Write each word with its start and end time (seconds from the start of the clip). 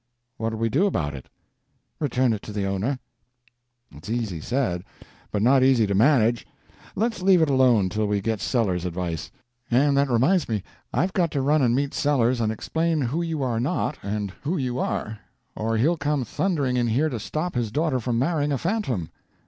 "What'll 0.37 0.57
we 0.57 0.69
do 0.69 0.87
about 0.87 1.13
it?" 1.13 1.29
"Return 1.99 2.33
it 2.33 2.41
to 2.41 2.51
the 2.51 2.65
owner." 2.65 2.97
"It's 3.91 4.09
easy 4.09 4.41
said, 4.41 4.83
but 5.29 5.43
not 5.43 5.61
easy 5.61 5.85
to 5.85 5.93
manage. 5.93 6.47
Let's 6.95 7.21
leave 7.21 7.39
it 7.39 7.51
alone 7.51 7.87
till 7.87 8.07
we 8.07 8.19
get 8.19 8.41
Sellers's 8.41 8.83
advice. 8.87 9.29
And 9.69 9.95
that 9.97 10.09
reminds 10.09 10.49
me. 10.49 10.63
I've 10.91 11.13
got 11.13 11.29
to 11.33 11.41
run 11.43 11.61
and 11.61 11.75
meet 11.75 11.93
Sellers 11.93 12.41
and 12.41 12.51
explain 12.51 12.99
who 12.99 13.21
you 13.21 13.43
are 13.43 13.59
not 13.59 13.99
and 14.01 14.31
who 14.41 14.57
you 14.57 14.79
are, 14.79 15.19
or 15.55 15.77
he'll 15.77 15.97
come 15.97 16.25
thundering 16.25 16.77
in 16.77 16.87
here 16.87 17.09
to 17.09 17.19
stop 17.19 17.53
his 17.53 17.71
daughter 17.71 17.99
from 17.99 18.17
marrying 18.17 18.51
a 18.51 18.57
phantom. 18.57 19.11